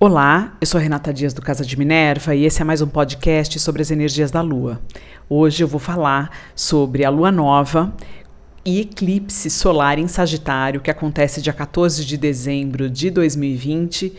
[0.00, 3.58] Olá, eu sou Renata Dias do Casa de Minerva e esse é mais um podcast
[3.58, 4.80] sobre as energias da Lua.
[5.28, 7.92] Hoje eu vou falar sobre a Lua Nova
[8.64, 14.12] e eclipse solar em Sagitário que acontece dia 14 de dezembro de 2020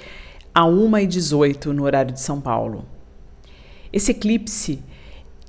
[0.53, 2.83] a 1h18 no horário de São Paulo.
[3.93, 4.83] Esse eclipse,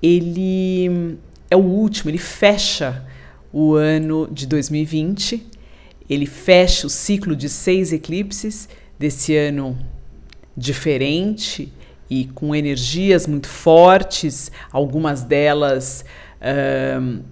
[0.01, 1.19] ele
[1.51, 3.05] é o último, ele fecha
[3.53, 5.45] o ano de 2020,
[6.09, 9.77] ele fecha o ciclo de seis eclipses desse ano
[10.61, 11.73] diferente
[12.09, 16.05] e com energias muito fortes, algumas delas.
[16.41, 17.23] Uh,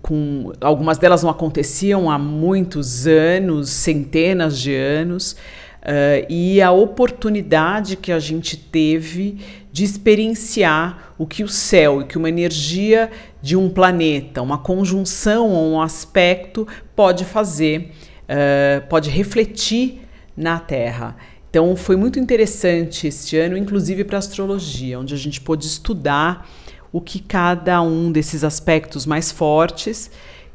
[0.00, 7.96] com, algumas delas não aconteciam há muitos anos, centenas de anos, uh, e a oportunidade
[7.96, 9.38] que a gente teve
[9.70, 13.10] de experienciar o que o céu e que uma energia
[13.42, 17.92] de um planeta, uma conjunção ou um aspecto pode fazer,
[18.24, 20.00] uh, pode refletir
[20.36, 21.16] na Terra.
[21.50, 26.48] Então foi muito interessante este ano, inclusive para astrologia, onde a gente pôde estudar
[26.92, 30.10] o que cada um desses aspectos mais fortes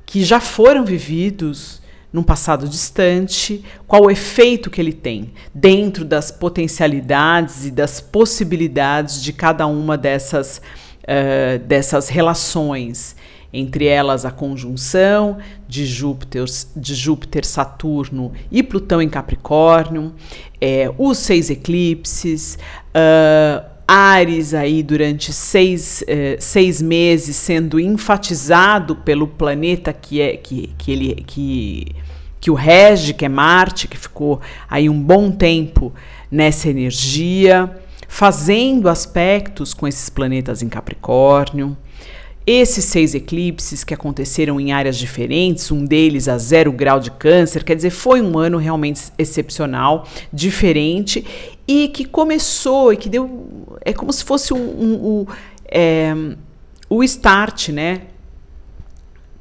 [0.05, 6.31] que já foram vividos num passado distante, qual o efeito que ele tem dentro das
[6.31, 10.61] potencialidades e das possibilidades de cada uma dessas,
[11.03, 13.15] uh, dessas relações
[13.53, 15.37] entre elas a conjunção
[15.67, 20.13] de Júpiter, de Júpiter, Saturno e Plutão em Capricórnio,
[20.59, 22.57] é, os seis eclipses,
[22.95, 30.73] uh, Ares aí durante seis, uh, seis meses sendo enfatizado pelo planeta que é que,
[30.77, 31.95] que ele que
[32.43, 35.93] que o rege, que é Marte, que ficou aí um bom tempo
[36.29, 37.73] nessa energia,
[38.09, 41.77] fazendo aspectos com esses planetas em Capricórnio.
[42.45, 47.63] Esses seis eclipses que aconteceram em áreas diferentes, um deles a zero grau de câncer,
[47.63, 51.25] quer dizer, foi um ano realmente excepcional, diferente
[51.65, 53.77] e que começou e que deu.
[53.79, 55.25] É como se fosse um, um, um
[55.65, 56.13] é,
[56.89, 58.01] o start, né?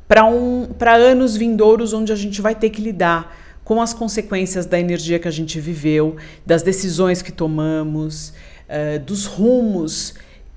[0.07, 0.69] Para um,
[1.11, 5.27] anos vindouros onde a gente vai ter que lidar com as consequências da energia que
[5.27, 8.33] a gente viveu, das decisões que tomamos,
[8.69, 10.15] uh, dos rumos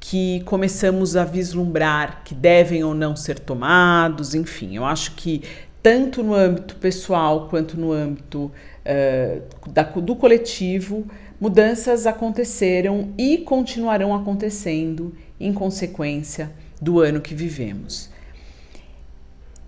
[0.07, 5.41] que começamos a vislumbrar que devem ou não ser tomados, enfim, eu acho que
[5.81, 8.51] tanto no âmbito pessoal quanto no âmbito
[8.85, 11.07] uh, da, do coletivo,
[11.41, 18.11] mudanças aconteceram e continuarão acontecendo em consequência do ano que vivemos.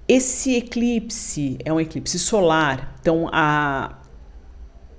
[0.08, 3.98] Esse eclipse é um eclipse solar, então a,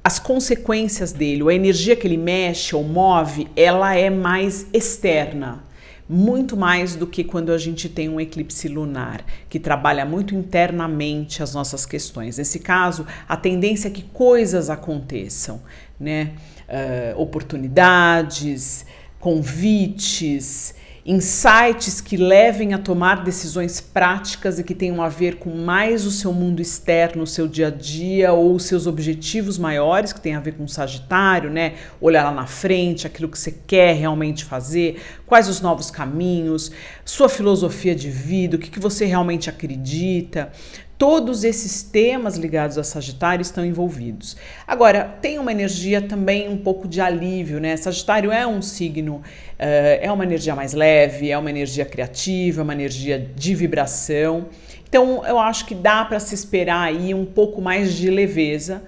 [0.09, 5.63] as consequências dele, a energia que ele mexe ou move, ela é mais externa,
[6.09, 11.43] muito mais do que quando a gente tem um eclipse lunar, que trabalha muito internamente
[11.43, 12.39] as nossas questões.
[12.39, 15.61] Nesse caso, a tendência é que coisas aconteçam,
[16.01, 16.33] né?
[16.67, 18.87] Uh, oportunidades,
[19.21, 26.05] convites, insights que levem a tomar decisões práticas e que tenham a ver com mais
[26.05, 30.21] o seu mundo externo, o seu dia a dia ou os seus objetivos maiores, que
[30.21, 31.75] tem a ver com o Sagitário, né?
[32.01, 36.71] Olhar lá na frente, aquilo que você quer realmente fazer, quais os novos caminhos,
[37.05, 40.53] sua filosofia de vida, o que, que você realmente acredita,
[40.99, 44.37] Todos esses temas ligados a Sagitário estão envolvidos.
[44.67, 47.77] Agora, tem uma energia também um pouco de alívio, né?
[47.77, 49.23] Sagitário é um signo, uh,
[49.59, 54.47] é uma energia mais leve, é uma energia criativa, uma energia de vibração.
[54.89, 58.83] Então, eu acho que dá para se esperar aí um pouco mais de leveza.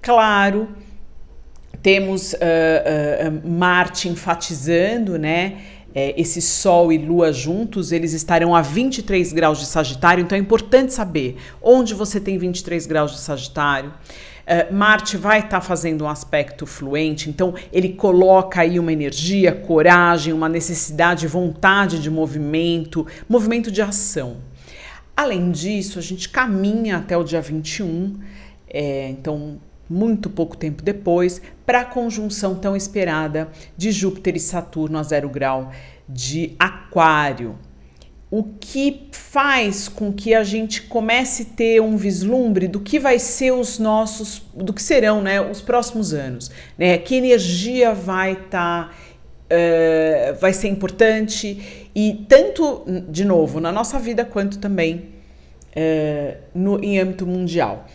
[0.00, 0.68] Claro,
[1.80, 5.58] temos uh, uh, Marte enfatizando, né?
[5.94, 10.40] É, esse Sol e Lua juntos, eles estarão a 23 graus de Sagitário, então é
[10.40, 13.92] importante saber onde você tem 23 graus de Sagitário.
[14.42, 19.52] Uh, Marte vai estar tá fazendo um aspecto fluente, então ele coloca aí uma energia,
[19.52, 24.38] coragem, uma necessidade, vontade de movimento, movimento de ação.
[25.16, 28.18] Além disso, a gente caminha até o dia 21,
[28.68, 34.98] é, então muito pouco tempo depois, para a conjunção tão esperada de Júpiter e Saturno
[34.98, 35.70] a zero grau
[36.08, 37.58] de Aquário.
[38.30, 43.18] O que faz com que a gente comece a ter um vislumbre do que vai
[43.18, 46.50] ser os nossos, do que serão né, os próximos anos.
[46.78, 46.96] Né?
[46.96, 48.88] Que energia vai estar.
[48.88, 48.90] Tá,
[49.52, 55.10] uh, vai ser importante e tanto, de novo, na nossa vida quanto também
[55.76, 57.86] uh, no, em âmbito mundial.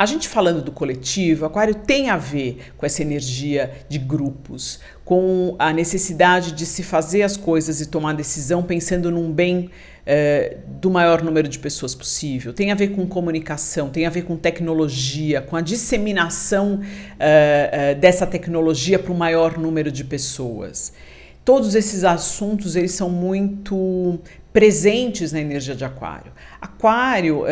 [0.00, 5.54] A gente falando do coletivo, Aquário tem a ver com essa energia de grupos, com
[5.58, 9.68] a necessidade de se fazer as coisas e tomar decisão pensando num bem
[10.06, 14.22] é, do maior número de pessoas possível, tem a ver com comunicação, tem a ver
[14.22, 16.80] com tecnologia, com a disseminação
[17.18, 20.94] é, é, dessa tecnologia para o maior número de pessoas.
[21.44, 24.18] Todos esses assuntos eles são muito
[24.50, 26.32] presentes na energia de Aquário.
[26.58, 27.44] Aquário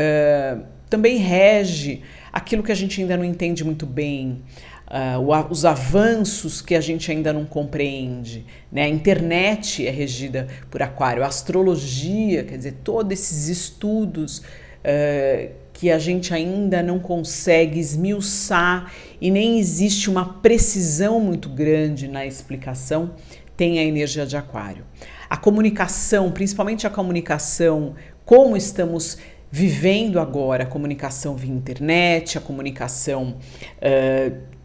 [0.89, 2.03] também rege
[2.33, 4.43] aquilo que a gente ainda não entende muito bem,
[4.89, 8.45] uh, os avanços que a gente ainda não compreende.
[8.71, 8.83] Né?
[8.83, 15.91] A internet é regida por Aquário, a astrologia, quer dizer, todos esses estudos uh, que
[15.91, 23.13] a gente ainda não consegue esmiuçar e nem existe uma precisão muito grande na explicação,
[23.57, 24.85] tem a energia de Aquário.
[25.31, 27.95] A comunicação, principalmente a comunicação,
[28.25, 29.19] como estamos
[29.51, 33.37] vivendo agora a comunicação via internet, a comunicação
[33.77, 34.59] uh,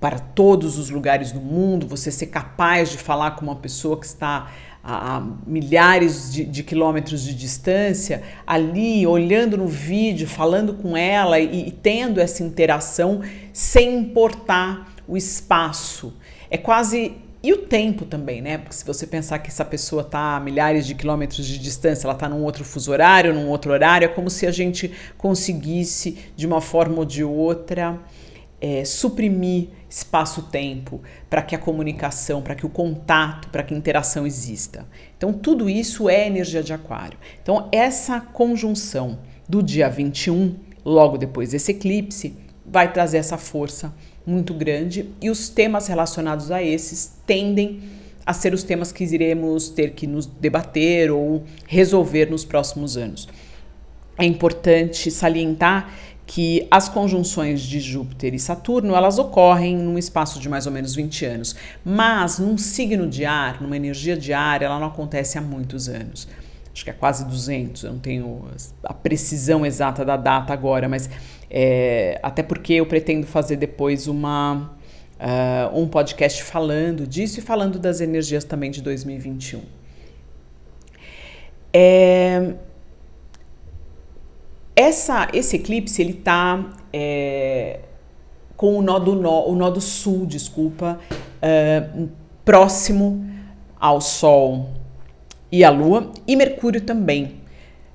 [0.00, 4.06] para todos os lugares do mundo, você ser capaz de falar com uma pessoa que
[4.06, 4.50] está
[4.82, 11.40] a, a milhares de, de, quilômetros de distância, ali olhando no vídeo, falando com ela
[11.40, 16.12] e, e tendo essa interação sem importar o espaço.
[16.50, 18.56] É quase e o tempo também, né?
[18.56, 22.14] Porque se você pensar que essa pessoa está a milhares de quilômetros de distância, ela
[22.14, 26.46] está num outro fuso horário, num outro horário, é como se a gente conseguisse, de
[26.46, 28.00] uma forma ou de outra,
[28.62, 34.26] é, suprimir espaço-tempo para que a comunicação, para que o contato, para que a interação
[34.26, 34.86] exista.
[35.14, 37.18] Então, tudo isso é energia de Aquário.
[37.42, 43.94] Então, essa conjunção do dia 21, logo depois desse eclipse, vai trazer essa força
[44.26, 47.80] muito grande e os temas relacionados a esses tendem
[48.26, 53.28] a ser os temas que iremos ter que nos debater ou resolver nos próximos anos.
[54.18, 55.92] É importante salientar
[56.26, 60.94] que as conjunções de Júpiter e Saturno, elas ocorrem num espaço de mais ou menos
[60.94, 65.42] 20 anos, mas num signo de ar, numa energia de ar, ela não acontece há
[65.42, 66.26] muitos anos.
[66.72, 68.46] Acho que é quase 200, eu não tenho
[68.82, 71.08] a precisão exata da data agora, mas
[71.56, 74.76] é, até porque eu pretendo fazer depois uma
[75.20, 79.62] uh, um podcast falando disso e falando das energias também de 2021.
[81.72, 82.54] É,
[84.74, 87.78] essa, esse eclipse ele está é,
[88.56, 92.08] com o nó do nó, o nó do sul, desculpa, uh,
[92.44, 93.24] próximo
[93.78, 94.70] ao Sol
[95.52, 97.43] e à Lua e Mercúrio também.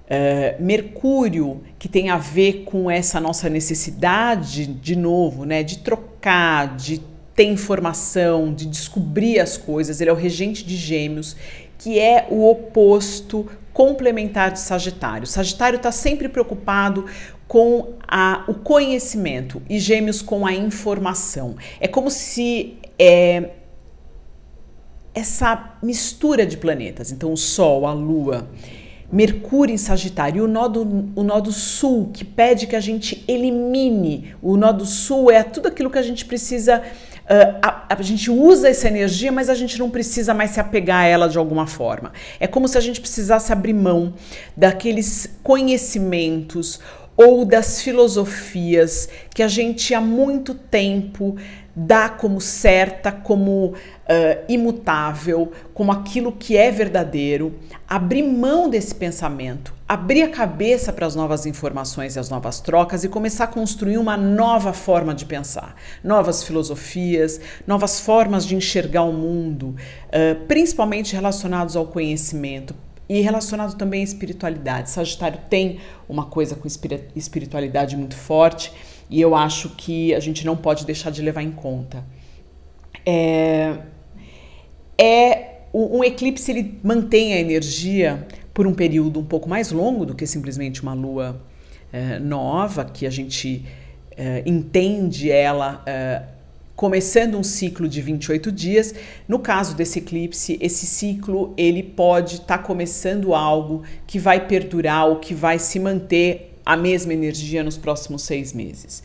[0.10, 6.76] Uh, Mercúrio que tem a ver com essa nossa necessidade de novo, né, de trocar,
[6.76, 7.00] de
[7.36, 10.02] ter informação, de descobrir as coisas.
[10.02, 11.36] Ele é o regente de Gêmeos,
[11.78, 15.26] que é o oposto complementar de Sagitário.
[15.26, 17.06] Sagitário está sempre preocupado
[17.48, 21.56] com a, o conhecimento e Gêmeos com a informação.
[21.80, 23.52] É como se é,
[25.14, 28.50] essa mistura de planetas, então o Sol, a Lua,
[29.12, 33.24] Mercúrio em Sagitário, o nó, do, o nó do Sul, que pede que a gente
[33.28, 34.36] elimine.
[34.42, 36.82] O nó do Sul é tudo aquilo que a gente precisa
[37.30, 41.02] Uh, a, a, gente usa essa energia, mas a gente não precisa mais se apegar
[41.02, 42.12] a ela de alguma forma.
[42.40, 44.16] É como se a gente precisasse abrir mão
[44.58, 46.80] daqueles conhecimentos
[47.16, 51.36] ou das filosofias que a gente há muito tempo
[51.82, 53.74] dá como certa, como uh,
[54.50, 61.16] imutável, como aquilo que é verdadeiro, abrir mão desse pensamento, abrir a cabeça para as
[61.16, 65.74] novas informações e as novas trocas e começar a construir uma nova forma de pensar,
[66.04, 69.74] novas filosofias, novas formas de enxergar o mundo,
[70.08, 72.76] uh, principalmente relacionados ao conhecimento,
[73.08, 74.92] e relacionado também à espiritualidade.
[74.92, 76.68] Sagitário tem uma coisa com
[77.16, 78.72] espiritualidade muito forte
[79.10, 82.06] e eu acho que a gente não pode deixar de levar em conta.
[83.06, 83.78] É,
[84.98, 90.16] é um eclipse ele mantém a energia por um período um pouco mais longo do
[90.16, 91.42] que simplesmente uma lua
[91.94, 93.66] é, nova que a gente
[94.18, 96.24] é, entende ela é,
[96.76, 98.96] começando um ciclo de 28 dias.
[99.28, 105.08] No caso desse eclipse, esse ciclo ele pode estar tá começando algo que vai perdurar
[105.08, 109.02] ou que vai se manter a mesma energia nos próximos seis meses.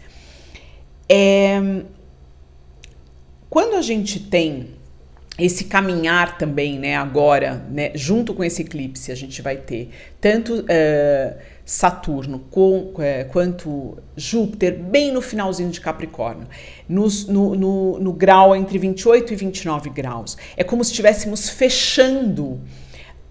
[1.08, 1.82] É,
[3.48, 4.68] quando a gente tem
[5.38, 9.88] esse caminhar também, né, agora, né, junto com esse eclipse, a gente vai ter
[10.20, 12.94] tanto uh, Saturno com, uh,
[13.30, 16.46] quanto Júpiter bem no finalzinho de Capricórnio,
[16.86, 20.36] nos, no, no, no grau entre 28 e 29 graus.
[20.54, 22.60] É como se estivéssemos fechando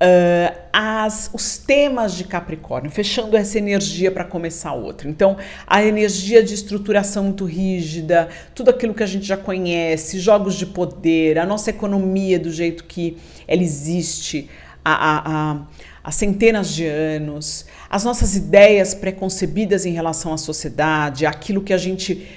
[0.03, 5.07] uh, as, os temas de Capricórnio, fechando essa energia para começar outra.
[5.07, 10.55] Então, a energia de estruturação muito rígida, tudo aquilo que a gente já conhece, jogos
[10.55, 13.17] de poder, a nossa economia do jeito que
[13.48, 14.50] ela existe
[14.83, 15.62] há, há,
[16.03, 21.77] há centenas de anos, as nossas ideias preconcebidas em relação à sociedade, aquilo que a
[21.77, 22.27] gente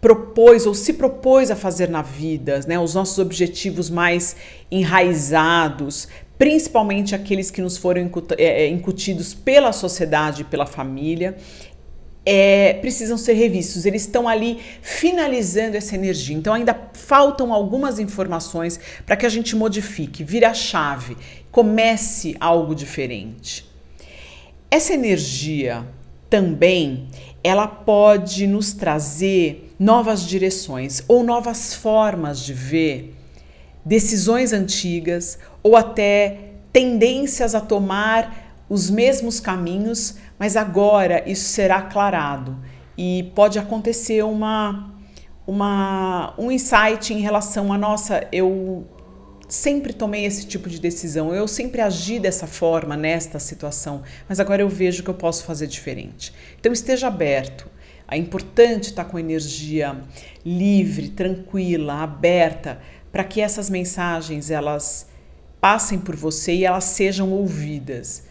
[0.00, 4.36] propôs ou se propôs a fazer na vida, né, os nossos objetivos mais
[4.70, 6.06] enraizados,
[6.38, 11.36] principalmente aqueles que nos foram é, é, incutidos pela sociedade pela família,
[12.24, 13.86] é, precisam ser revistos.
[13.86, 16.36] Eles estão ali finalizando essa energia.
[16.36, 21.16] Então ainda faltam algumas informações para que a gente modifique, vire a chave,
[21.52, 23.64] comece algo diferente.
[24.68, 25.86] Essa energia
[26.28, 27.08] também
[27.42, 33.15] ela pode nos trazer novas direções ou novas formas de ver
[33.86, 42.58] decisões antigas ou até tendências a tomar os mesmos caminhos, mas agora isso será aclarado
[42.98, 44.92] e pode acontecer uma,
[45.46, 48.86] uma um insight em relação a nossa, eu
[49.48, 54.62] sempre tomei esse tipo de decisão, eu sempre agi dessa forma nesta situação, mas agora
[54.62, 56.32] eu vejo que eu posso fazer diferente.
[56.58, 57.76] Então esteja aberto.
[58.08, 60.00] É importante estar com energia
[60.44, 65.08] livre, tranquila, aberta, para que essas mensagens elas
[65.60, 68.24] passem por você e elas sejam ouvidas.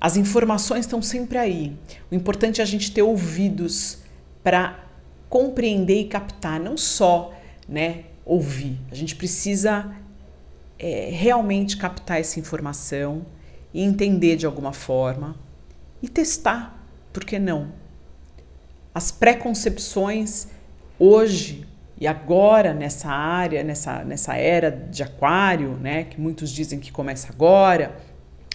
[0.00, 1.76] As informações estão sempre aí.
[2.10, 3.98] O importante é a gente ter ouvidos
[4.42, 4.84] para
[5.28, 7.34] compreender e captar, não só,
[7.68, 8.78] né, ouvir.
[8.90, 9.94] A gente precisa
[10.78, 13.26] é, realmente captar essa informação
[13.74, 15.36] e entender de alguma forma
[16.02, 17.72] e testar, por que não?
[18.94, 20.48] As preconcepções
[20.98, 21.66] hoje
[22.00, 27.32] e agora nessa área, nessa, nessa era de aquário, né, que muitos dizem que começa
[27.32, 27.96] agora,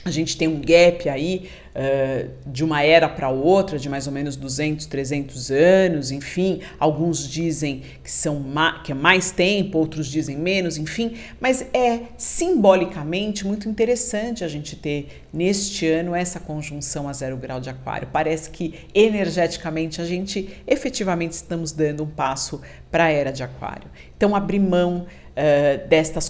[0.05, 4.13] a gente tem um gap aí uh, de uma era para outra, de mais ou
[4.13, 6.59] menos 200, 300 anos, enfim.
[6.77, 8.43] Alguns dizem que, são
[8.83, 11.15] que é mais tempo, outros dizem menos, enfim.
[11.39, 17.59] Mas é simbolicamente muito interessante a gente ter neste ano essa conjunção a zero grau
[17.59, 18.09] de aquário.
[18.11, 23.89] Parece que energeticamente a gente efetivamente estamos dando um passo para a era de aquário.
[24.15, 26.29] Então, abrir mão uh, destas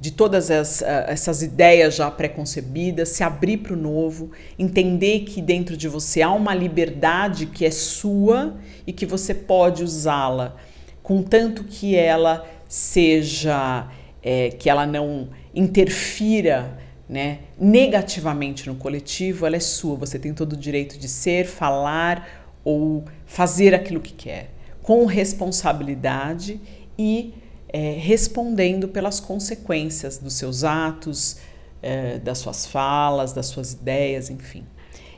[0.00, 5.42] de todas as, uh, essas ideias já preconcebidas, se abrir para o novo, entender que
[5.42, 10.56] dentro de você há uma liberdade que é sua e que você pode usá-la,
[11.02, 13.88] contanto que ela seja,
[14.22, 16.78] é, que ela não interfira
[17.08, 22.46] né, negativamente no coletivo, ela é sua, você tem todo o direito de ser, falar
[22.62, 24.50] ou fazer aquilo que quer,
[24.82, 26.60] com responsabilidade
[26.98, 27.32] e
[27.68, 31.36] é, respondendo pelas consequências dos seus atos,
[31.82, 34.64] é, das suas falas, das suas ideias, enfim.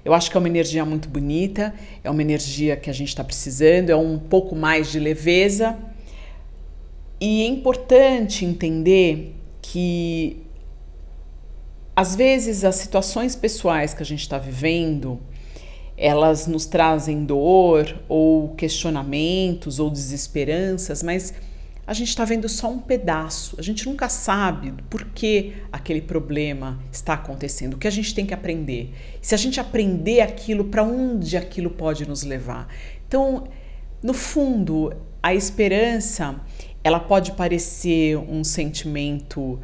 [0.05, 3.23] Eu acho que é uma energia muito bonita, é uma energia que a gente está
[3.23, 5.77] precisando, é um pouco mais de leveza.
[7.21, 10.43] E é importante entender que,
[11.95, 15.21] às vezes, as situações pessoais que a gente está vivendo,
[15.99, 21.35] elas nos trazem dor ou questionamentos ou desesperanças, mas
[21.87, 23.57] a gente está vendo só um pedaço.
[23.59, 27.75] A gente nunca sabe por que aquele problema está acontecendo.
[27.75, 28.95] O que a gente tem que aprender?
[29.21, 32.69] Se a gente aprender aquilo, para onde aquilo pode nos levar?
[33.09, 33.49] Então,
[34.03, 36.41] no fundo, a esperança
[36.83, 39.61] ela pode parecer um sentimento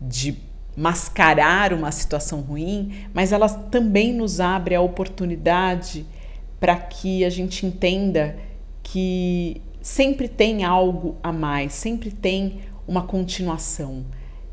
[0.00, 0.36] de
[0.76, 6.04] mascarar uma situação ruim, mas ela também nos abre a oportunidade
[6.60, 8.36] para que a gente entenda
[8.82, 14.06] que sempre tem algo a mais, sempre tem uma continuação.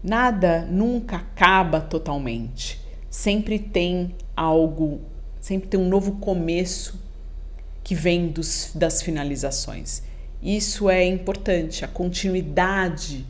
[0.04, 2.82] Nada nunca acaba totalmente.
[3.10, 5.00] Sempre tem algo,
[5.40, 7.02] sempre tem um novo começo
[7.82, 10.04] que vem dos, das finalizações.
[10.44, 13.26] Isso é importante, a continuidade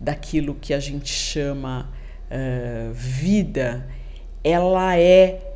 [0.00, 1.90] daquilo que a gente chama
[2.30, 3.86] uh, vida,
[4.42, 5.51] ela é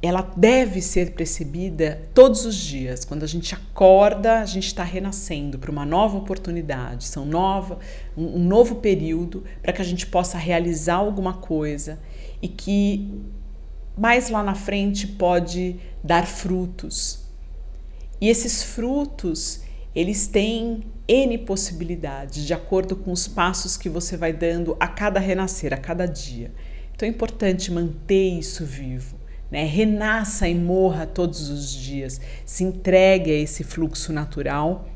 [0.00, 3.04] ela deve ser percebida todos os dias.
[3.04, 7.80] Quando a gente acorda, a gente está renascendo para uma nova oportunidade, são nova,
[8.16, 11.98] um, um novo período para que a gente possa realizar alguma coisa
[12.40, 13.10] e que
[13.96, 17.24] mais lá na frente pode dar frutos.
[18.20, 19.62] E esses frutos,
[19.94, 25.18] eles têm N possibilidades de acordo com os passos que você vai dando a cada
[25.18, 26.52] renascer, a cada dia.
[26.94, 29.17] Então é importante manter isso vivo
[29.50, 29.64] né?
[29.64, 34.88] renasça e morra todos os dias, se entregue a esse fluxo natural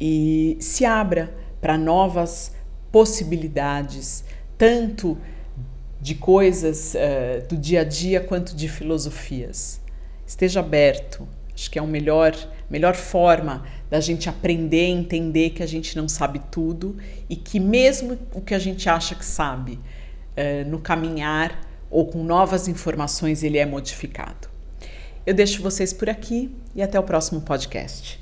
[0.00, 2.54] e se abra para novas
[2.90, 4.24] possibilidades,
[4.58, 5.16] tanto
[6.00, 9.80] de coisas uh, do dia a dia quanto de filosofias.
[10.26, 12.34] Esteja aberto, acho que é o melhor
[12.68, 16.96] melhor forma da gente aprender a entender que a gente não sabe tudo
[17.28, 21.60] e que mesmo o que a gente acha que sabe, uh, no caminhar
[21.92, 24.48] ou com novas informações, ele é modificado.
[25.26, 28.21] Eu deixo vocês por aqui e até o próximo podcast.